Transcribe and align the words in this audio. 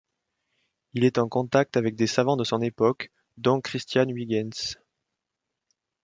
Il 0.95 1.03
est 1.05 1.19
en 1.19 1.29
contact 1.29 1.77
avec 1.77 1.93
des 1.95 2.07
savants 2.07 2.35
de 2.35 2.43
son 2.43 2.59
époque, 2.59 3.11
dont 3.37 3.61
Christiaan 3.61 4.09
Huygens. 4.09 4.77